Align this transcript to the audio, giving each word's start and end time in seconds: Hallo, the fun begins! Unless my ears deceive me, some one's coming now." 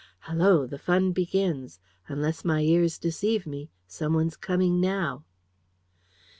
Hallo, 0.21 0.65
the 0.65 0.79
fun 0.79 1.11
begins! 1.11 1.79
Unless 2.07 2.43
my 2.43 2.61
ears 2.61 2.97
deceive 2.97 3.45
me, 3.45 3.69
some 3.85 4.15
one's 4.15 4.35
coming 4.35 4.79
now." 4.81 5.25